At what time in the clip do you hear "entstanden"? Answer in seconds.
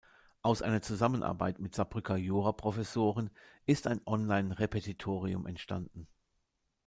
5.45-6.07